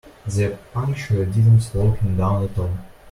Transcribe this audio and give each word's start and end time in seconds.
The 0.25 0.57
puncture 0.73 1.23
didn't 1.25 1.61
slow 1.61 1.91
him 1.91 2.17
down 2.17 2.45
at 2.45 2.57
all. 2.57 2.73